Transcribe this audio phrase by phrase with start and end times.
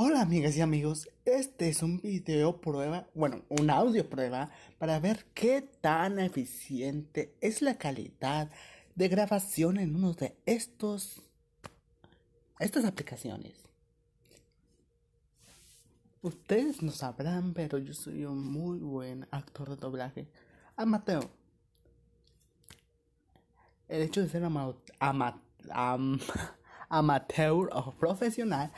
[0.00, 5.26] Hola amigas y amigos, este es un video prueba, bueno, un audio prueba para ver
[5.34, 8.48] qué tan eficiente es la calidad
[8.94, 11.20] de grabación en uno de estos
[12.60, 13.56] estas aplicaciones.
[16.22, 20.28] Ustedes no sabrán, pero yo soy un muy buen actor de doblaje
[20.76, 21.28] amateur.
[23.88, 24.44] El hecho de ser
[26.88, 28.70] amateur o profesional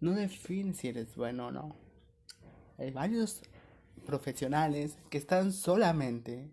[0.00, 1.76] no define si eres bueno o no.
[2.78, 3.42] Hay varios
[4.04, 6.52] profesionales que están solamente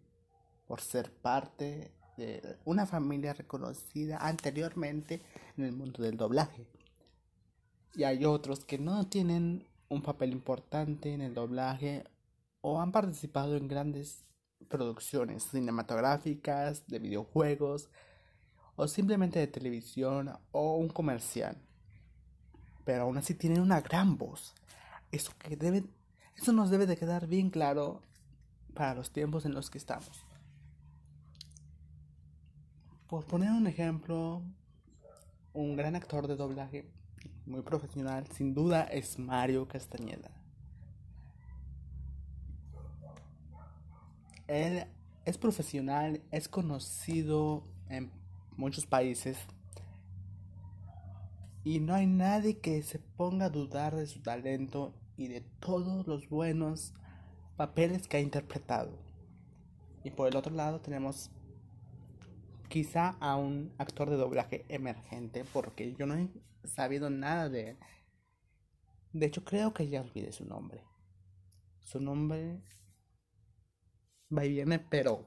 [0.67, 5.21] por ser parte de una familia reconocida anteriormente
[5.57, 6.67] en el mundo del doblaje.
[7.95, 12.05] Y hay otros que no tienen un papel importante en el doblaje
[12.61, 14.23] o han participado en grandes
[14.69, 17.89] producciones cinematográficas, de videojuegos
[18.75, 21.57] o simplemente de televisión o un comercial
[22.91, 24.53] pero aún así tienen una gran voz.
[25.13, 25.85] Eso, que debe,
[26.35, 28.01] eso nos debe de quedar bien claro
[28.73, 30.25] para los tiempos en los que estamos.
[33.07, 34.43] Por poner un ejemplo,
[35.53, 36.91] un gran actor de doblaje,
[37.45, 40.31] muy profesional, sin duda es Mario Castañeda.
[44.47, 44.85] Él
[45.23, 48.11] es profesional, es conocido en
[48.57, 49.37] muchos países
[51.63, 56.07] y no hay nadie que se ponga a dudar de su talento y de todos
[56.07, 56.93] los buenos
[57.55, 58.97] papeles que ha interpretado.
[60.03, 61.29] Y por el otro lado tenemos
[62.69, 66.29] quizá a un actor de doblaje emergente porque yo no he
[66.63, 67.77] sabido nada de él.
[69.13, 70.83] De hecho creo que ya olvidé su nombre.
[71.81, 72.63] Su nombre
[74.35, 75.25] va y viene, pero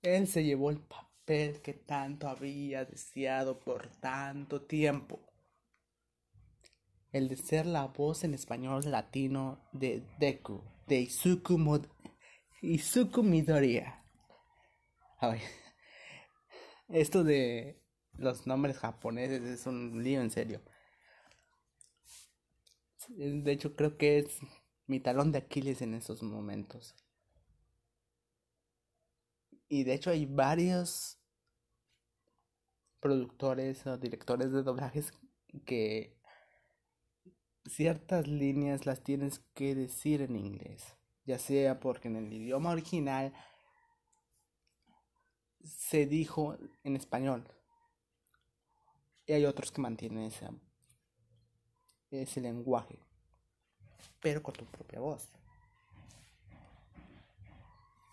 [0.00, 5.18] él se llevó el papel que tanto había deseado por tanto tiempo.
[7.10, 11.82] El de ser la voz en español latino de Deku, de Izuku,
[12.62, 14.04] Izuku Midoriya.
[16.88, 17.82] esto de
[18.12, 20.62] los nombres japoneses es un lío en serio.
[23.08, 24.38] De hecho, creo que es
[24.86, 26.94] mi talón de Aquiles en estos momentos.
[29.68, 31.18] Y de hecho hay varios
[33.00, 35.12] productores o directores de doblajes
[35.64, 36.16] que
[37.66, 43.32] ciertas líneas las tienes que decir en inglés, ya sea porque en el idioma original
[45.64, 47.44] se dijo en español
[49.26, 50.48] y hay otros que mantienen ese,
[52.10, 53.00] ese lenguaje,
[54.20, 55.28] pero con tu propia voz.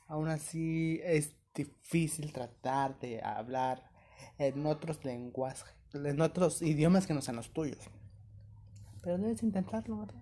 [0.08, 3.92] Aún así es difícil tratar de hablar
[4.38, 7.80] en otros lenguajes, en otros idiomas que no sean los tuyos.
[9.02, 10.22] Pero debes intentarlo, ¿verdad?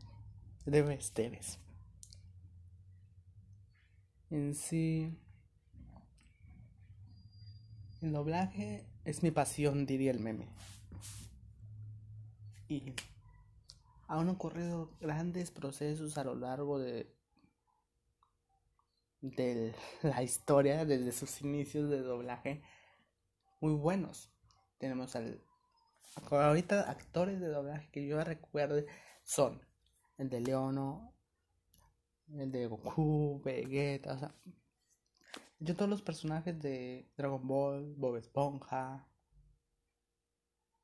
[0.66, 1.59] Debes, debes.
[4.30, 5.18] En sí,
[8.02, 10.48] el doblaje es mi pasión, diría el meme.
[12.68, 12.94] Y
[14.08, 17.13] han ocurrido grandes procesos a lo largo de
[19.22, 22.64] de la historia desde sus inicios de doblaje
[23.59, 24.32] muy buenos.
[24.78, 25.42] Tenemos al
[26.32, 28.86] ahorita actores de doblaje que yo recuerde
[29.24, 29.62] son
[30.18, 31.14] el de Leono,
[32.34, 34.36] el de Goku, Vegeta, o sea,
[35.60, 39.08] yo todos los personajes de Dragon Ball, Bob Esponja,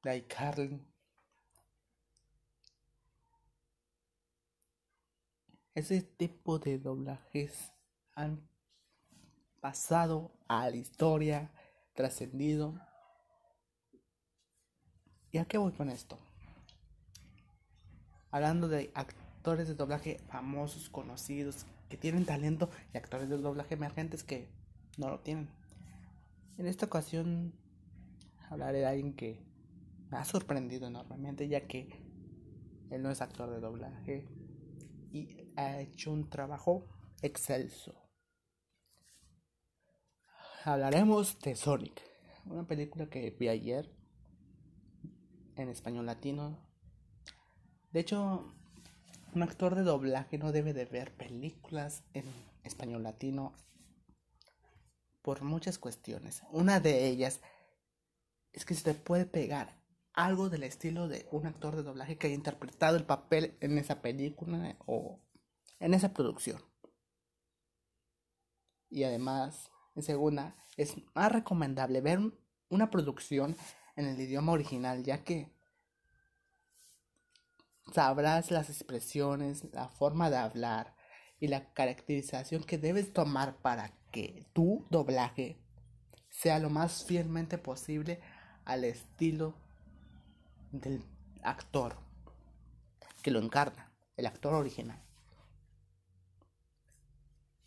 [0.04, 0.86] de iCarly.
[5.74, 7.72] Ese tipo de doblajes
[8.18, 8.50] han
[9.62, 11.52] pasado a la historia,
[11.94, 12.74] trascendido.
[15.32, 16.18] ¿Y a qué voy con esto?
[18.32, 24.24] Hablando de actores de doblaje famosos, conocidos, que tienen talento y actores de doblaje emergentes
[24.24, 24.50] que
[24.98, 25.48] no lo tienen.
[26.58, 27.54] En esta ocasión
[28.50, 29.46] hablaré de alguien que
[30.10, 31.88] me ha sorprendido enormemente ya que
[32.90, 34.28] él no es actor de doblaje
[35.12, 36.84] y ha hecho un trabajo
[37.22, 38.07] excelso
[40.68, 42.02] hablaremos de Sonic,
[42.46, 43.90] una película que vi ayer
[45.56, 46.60] en español latino.
[47.92, 48.54] De hecho,
[49.34, 52.26] un actor de doblaje no debe de ver películas en
[52.66, 53.56] español latino
[55.22, 56.44] por muchas cuestiones.
[56.52, 57.40] Una de ellas
[58.52, 59.82] es que se te puede pegar
[60.12, 64.02] algo del estilo de un actor de doblaje que haya interpretado el papel en esa
[64.02, 65.22] película o
[65.80, 66.62] en esa producción.
[68.90, 72.20] Y además en segunda, es más recomendable ver
[72.70, 73.58] una producción
[73.96, 75.52] en el idioma original, ya que
[77.92, 80.96] sabrás las expresiones, la forma de hablar
[81.40, 85.58] y la caracterización que debes tomar para que tu doblaje
[86.30, 88.20] sea lo más fielmente posible
[88.66, 89.56] al estilo
[90.72, 91.04] del
[91.42, 91.98] actor
[93.24, 95.02] que lo encarna, el actor original.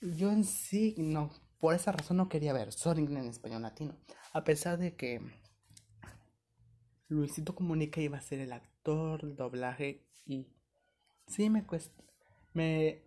[0.01, 1.31] Yo en sí, no,
[1.61, 3.95] por esa razón no quería ver Sonic en español latino,
[4.33, 5.21] a pesar de que
[7.09, 10.49] Luisito Comunica iba a ser el actor, el doblaje y
[11.27, 12.03] sí me cuesta,
[12.55, 13.03] me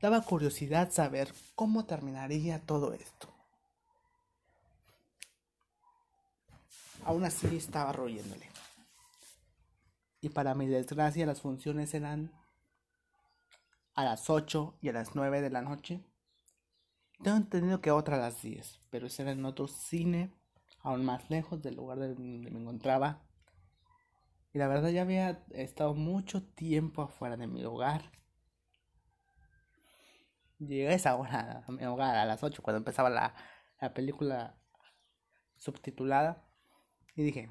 [0.00, 3.32] daba curiosidad saber cómo terminaría todo esto.
[7.04, 8.48] Aún así estaba royéndole.
[10.22, 12.32] Y para mi desgracia las funciones eran
[13.94, 16.02] a las 8 y a las 9 de la noche.
[17.24, 20.30] Tengo entendido que otra a las 10, pero ese era en otro cine,
[20.80, 23.22] aún más lejos del lugar donde me encontraba.
[24.52, 28.12] Y la verdad ya había estado mucho tiempo afuera de mi hogar.
[30.58, 33.34] Llegué a esa hora a mi hogar a las 8 cuando empezaba la,
[33.80, 34.58] la película
[35.56, 36.46] subtitulada.
[37.16, 37.50] Y dije,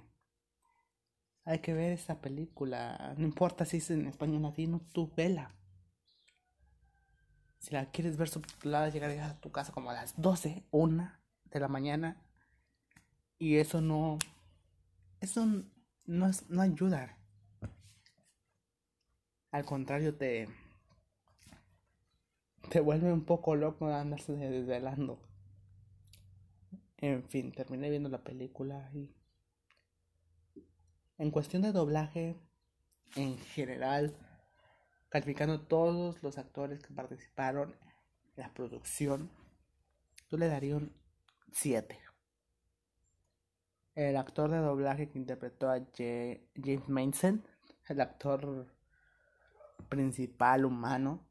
[1.45, 3.15] hay que ver esa película.
[3.17, 5.55] No importa si es en español latino, tú vela.
[7.63, 11.13] Si la quieres ver subtitulada, llegar a tu casa como a las 12, 1
[11.45, 12.21] de la mañana.
[13.39, 14.19] Y eso no.
[15.21, 15.47] Eso
[16.05, 17.17] no, es, no ayuda.
[19.51, 20.49] Al contrario, te.
[22.69, 25.17] Te vuelve un poco loco andarse desvelando.
[26.97, 29.09] En fin, terminé viendo la película y
[31.17, 32.35] en cuestión de doblaje,
[33.15, 34.17] en general,
[35.13, 37.75] calificando todos los actores que participaron
[38.35, 39.29] en la producción,
[40.31, 40.91] yo le daría un
[41.51, 41.99] 7.
[43.93, 47.47] El actor de doblaje que interpretó a James Mason,
[47.89, 48.75] el actor
[49.87, 51.23] principal humano,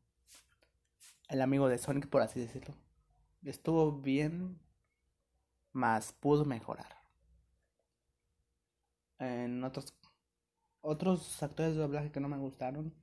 [1.28, 2.76] el amigo de Sonic, por así decirlo,
[3.42, 4.60] estuvo bien,
[5.72, 7.02] más pudo mejorar
[9.18, 9.98] en otros
[10.82, 13.01] otros actores de doblaje que no me gustaron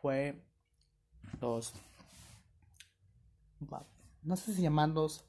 [0.00, 0.44] fue
[1.40, 1.74] los
[4.22, 5.24] no sé si llamarlos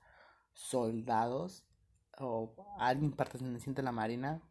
[0.53, 1.65] soldados
[2.17, 4.41] o alguien perteneciente a la marina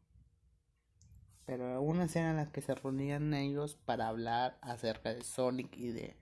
[1.46, 5.92] pero una escena en la que se reunían ellos para hablar acerca de Sonic y
[5.92, 6.18] de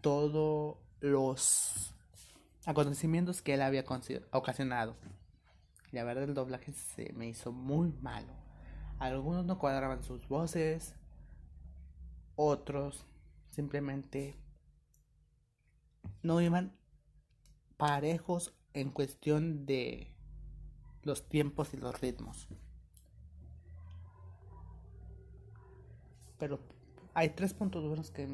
[0.00, 1.94] todos los
[2.64, 3.84] acontecimientos que él había
[4.32, 4.96] ocasionado
[5.92, 8.32] la verdad el doblaje se me hizo muy malo.
[8.98, 10.94] Algunos no cuadraban sus voces,
[12.36, 13.06] otros
[13.50, 14.36] simplemente
[16.22, 16.76] no iban
[17.76, 20.14] parejos en cuestión de
[21.02, 22.48] los tiempos y los ritmos.
[26.38, 26.58] Pero
[27.14, 28.28] hay tres puntos buenos que,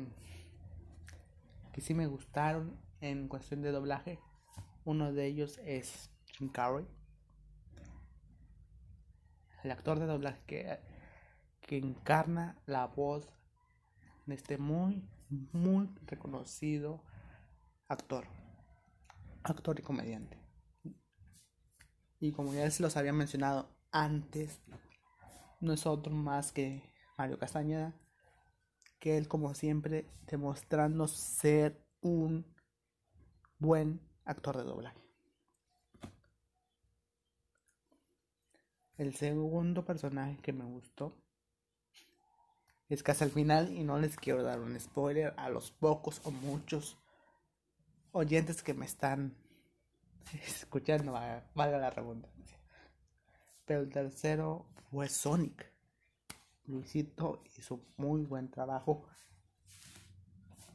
[1.73, 4.21] que sí me gustaron en cuestión de doblaje.
[4.85, 6.87] Uno de ellos es Jim Carrey
[9.67, 10.79] el actor de doblaje que,
[11.61, 13.27] que encarna la voz
[14.27, 15.09] de este muy,
[15.53, 17.03] muy reconocido
[17.89, 18.27] actor,
[19.43, 20.39] actor y comediante.
[22.19, 24.61] Y como ya se los había mencionado antes,
[25.61, 27.95] no es otro más que Mario Castañeda,
[28.99, 32.47] que él como siempre demostrando ser un
[33.59, 35.01] buen actor de doblaje.
[38.97, 41.26] El segundo personaje que me gustó
[42.89, 46.31] es casi al final y no les quiero dar un spoiler a los pocos o
[46.31, 46.99] muchos
[48.13, 49.37] oyentes que me están
[50.47, 52.59] escuchando, valga la redundancia.
[53.65, 55.73] Pero el tercero fue Sonic.
[56.65, 59.07] Luisito hizo muy buen trabajo.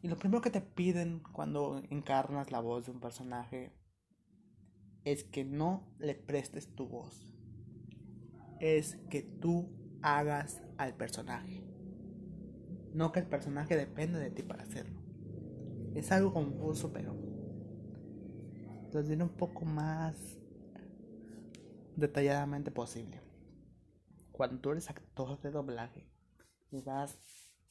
[0.02, 3.72] Y lo primero que te piden cuando encarnas la voz de un personaje
[5.04, 7.32] es que no le prestes tu voz
[8.62, 11.71] es que tú hagas al personaje.
[12.94, 15.00] No que el personaje dependa de ti para hacerlo.
[15.96, 17.16] Es algo confuso, pero
[18.94, 20.16] lo diré un poco más
[21.96, 23.22] detalladamente posible.
[24.32, 26.06] Cuando tú eres actor de doblaje
[26.72, 27.18] y vas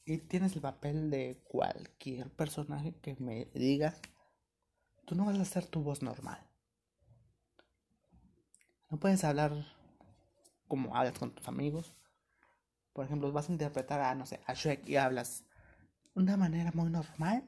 [0.05, 4.01] y tienes el papel de cualquier personaje que me digas,
[5.05, 6.39] tú no vas a hacer tu voz normal.
[8.89, 9.65] No puedes hablar
[10.67, 11.93] como hablas con tus amigos.
[12.93, 15.45] Por ejemplo, vas a interpretar a, no sé, a Shrek y hablas
[16.15, 17.43] de una manera muy normal,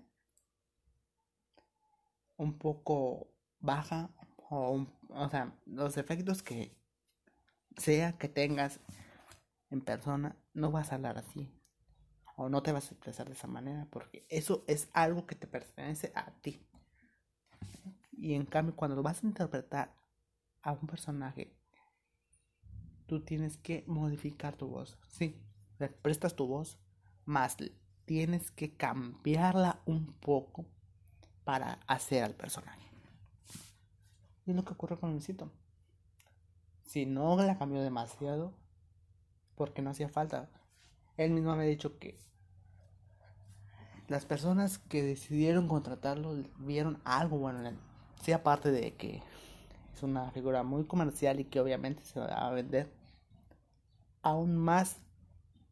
[2.37, 3.27] un poco
[3.59, 4.09] baja,
[4.49, 6.75] o, o sea, los efectos que
[7.77, 8.79] sea que tengas
[9.71, 11.51] en persona, no vas a hablar así.
[12.37, 15.47] o no te vas a expresar de esa manera porque eso es algo que te
[15.47, 16.61] pertenece a ti.
[18.11, 19.93] Y en cambio, cuando lo vas a interpretar
[20.63, 21.55] a un personaje,
[23.05, 24.97] tú tienes que modificar tu voz.
[25.07, 25.41] Sí,
[25.79, 26.79] le prestas tu voz,
[27.25, 27.57] más
[28.05, 30.65] tienes que cambiarla un poco
[31.43, 32.91] para hacer al personaje.
[34.45, 35.51] Y es lo que ocurre con Luisito.
[36.83, 38.53] Si no la cambió demasiado,
[39.55, 40.49] porque no hacía falta.
[41.17, 42.17] Él mismo me ha dicho que
[44.07, 47.79] las personas que decidieron contratarlo vieron algo bueno en él.
[48.21, 49.21] Sí, aparte de que
[49.93, 52.91] es una figura muy comercial y que obviamente se va a vender
[54.21, 54.99] aún más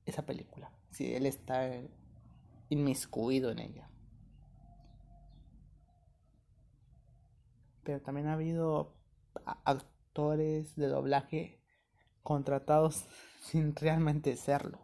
[0.05, 0.71] esa película.
[0.91, 1.69] Si él está
[2.69, 3.89] inmiscuido en ella.
[7.83, 8.95] Pero también ha habido
[9.65, 11.61] actores de doblaje
[12.21, 13.05] contratados
[13.41, 14.79] sin realmente serlo.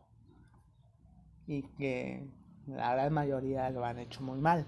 [1.46, 2.30] Y que
[2.66, 4.68] la gran mayoría lo han hecho muy mal.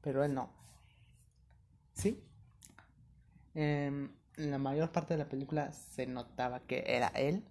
[0.00, 0.50] Pero él no.
[1.96, 2.22] ¿Sí?
[3.54, 7.42] En la mayor parte de la película se notaba que era él.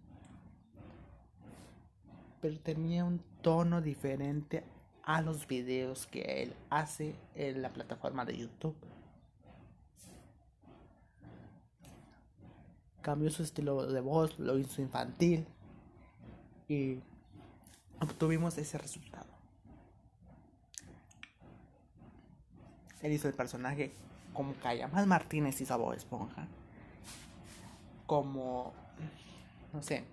[2.41, 4.63] Pero tenía un tono diferente
[5.03, 8.75] a los videos que él hace en la plataforma de YouTube.
[13.01, 15.47] Cambió su estilo de voz, lo hizo infantil
[16.67, 16.99] y
[17.99, 19.34] obtuvimos ese resultado.
[23.05, 23.93] Él hizo el personaje
[24.33, 26.47] como Callamal Martínez hizo a Bob Esponja.
[28.07, 28.73] Como,
[29.71, 30.03] no sé,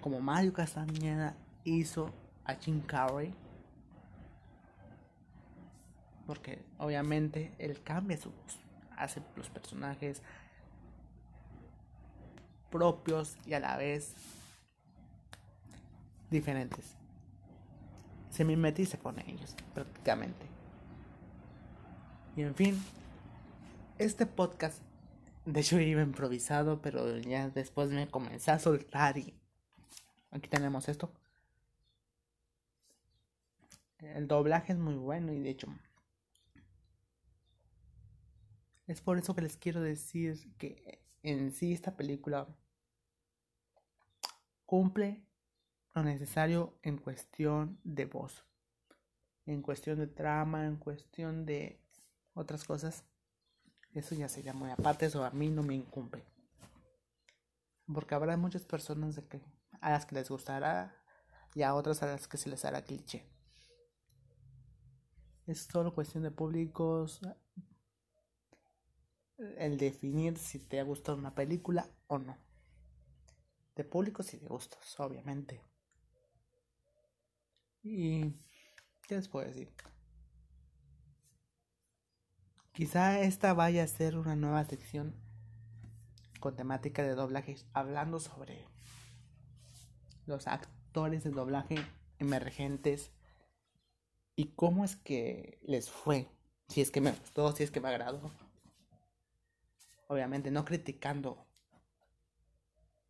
[0.00, 2.10] como Mario Castañeda hizo
[2.46, 3.34] a Jim Carrey.
[6.26, 8.58] Porque obviamente él cambia su voz,
[8.96, 10.22] hace los personajes
[12.70, 14.14] propios y a la vez
[16.30, 16.96] diferentes.
[18.38, 20.46] Se mimetiza con ellos prácticamente.
[22.36, 22.80] Y en fin,
[23.98, 24.80] este podcast
[25.44, 29.34] de hecho iba improvisado, pero ya después me comencé a soltar y
[30.30, 31.12] aquí tenemos esto.
[33.98, 35.66] El doblaje es muy bueno y de hecho
[38.86, 42.46] es por eso que les quiero decir que en sí esta película
[44.64, 45.27] cumple
[45.94, 48.44] lo necesario en cuestión de voz,
[49.46, 51.80] en cuestión de trama, en cuestión de
[52.34, 53.04] otras cosas.
[53.92, 56.24] Eso ya sería muy aparte, eso a mí no me incumbe.
[57.92, 59.20] Porque habrá muchas personas
[59.80, 60.94] a las que les gustará
[61.54, 63.26] y a otras a las que se les hará cliché.
[65.46, 67.22] Es solo cuestión de públicos.
[69.38, 72.36] El definir si te ha gustado una película o no.
[73.74, 75.67] De públicos y de gustos, obviamente.
[77.88, 78.34] Y.
[79.06, 79.72] ¿Qué les puedo decir?
[82.72, 85.14] Quizá esta vaya a ser una nueva sección
[86.38, 88.66] con temática de doblaje, hablando sobre
[90.26, 91.76] los actores de doblaje
[92.18, 93.10] emergentes
[94.36, 96.28] y cómo es que les fue,
[96.68, 98.30] si es que me gustó, si es que me agradó.
[100.06, 101.46] Obviamente no criticando,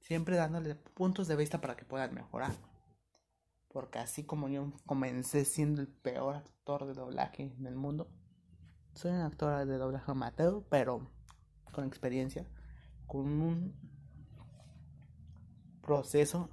[0.01, 2.68] siempre dándole puntos de vista para que puedan mejorar.
[3.69, 8.09] Porque así como yo comencé siendo el peor actor de doblaje en el mundo,
[8.95, 11.11] soy un actor de doblaje amateur, pero
[11.73, 12.47] con experiencia,
[13.07, 13.75] con un
[15.83, 16.51] proceso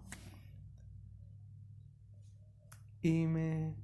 [3.02, 3.76] y me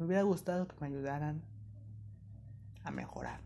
[0.00, 1.42] me hubiera gustado que me ayudaran
[2.84, 3.42] a mejorar.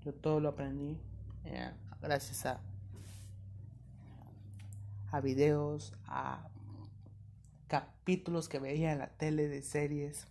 [0.00, 0.98] Yo todo lo aprendí
[1.44, 1.70] eh,
[2.02, 2.60] gracias a,
[5.12, 6.48] a videos, a
[7.68, 10.26] capítulos que veía en la tele de series.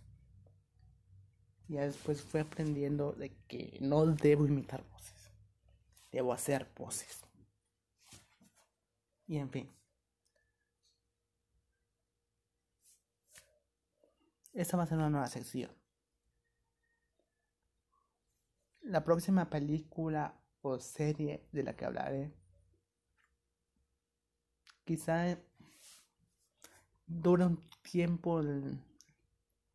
[1.68, 5.30] Y después fui aprendiendo de que no debo imitar voces,
[6.10, 7.24] debo hacer voces.
[9.26, 9.70] Y en fin.
[14.54, 15.70] Esta va a ser una nueva sección.
[18.80, 22.32] La próxima película o serie de la que hablaré
[24.88, 25.38] quizá
[27.08, 28.84] dure un tiempo en,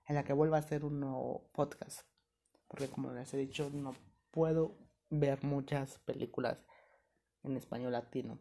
[0.07, 2.01] la que vuelva a hacer un nuevo podcast.
[2.67, 3.95] Porque como les he dicho, no
[4.31, 4.77] puedo
[5.09, 6.57] ver muchas películas
[7.43, 8.39] en español latino.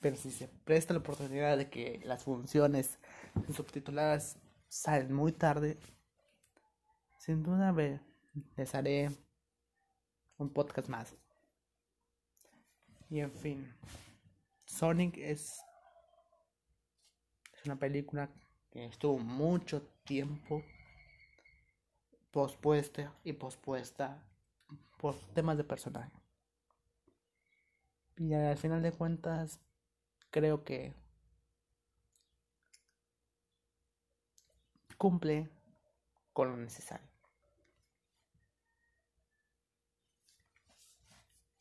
[0.00, 2.98] Pero si se presta la oportunidad de que las funciones
[3.54, 4.36] subtituladas
[4.68, 5.78] salen muy tarde,
[7.18, 7.72] sin duda
[8.56, 9.10] les haré
[10.38, 11.14] un podcast más.
[13.08, 13.72] Y en fin,
[14.64, 15.62] Sonic es,
[17.62, 18.28] es una película
[18.70, 20.64] que estuvo mucho tiempo
[22.32, 24.20] pospuesta y pospuesta
[24.98, 26.10] por temas de personaje.
[28.16, 29.60] Y al final de cuentas,
[30.30, 30.92] creo que
[34.98, 35.48] cumple
[36.32, 37.06] con lo necesario.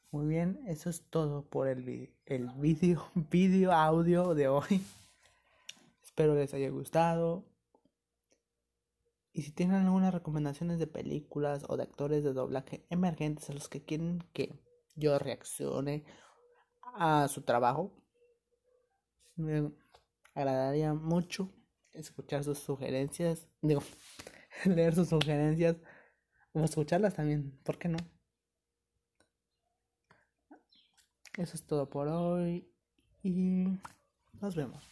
[0.10, 4.84] Muy bien, eso es todo por el, el video, video audio de hoy.
[6.12, 7.46] Espero les haya gustado.
[9.32, 13.70] Y si tienen algunas recomendaciones de películas o de actores de doblaje emergentes a los
[13.70, 14.60] que quieren que
[14.96, 16.04] yo reaccione
[16.82, 17.96] a su trabajo,
[19.38, 19.72] me
[20.34, 21.50] agradaría mucho
[21.94, 23.82] escuchar sus sugerencias, digo,
[24.66, 25.78] leer sus sugerencias
[26.52, 28.00] o escucharlas también, ¿por qué no?
[31.38, 32.70] Eso es todo por hoy
[33.24, 33.80] y
[34.42, 34.90] nos vemos.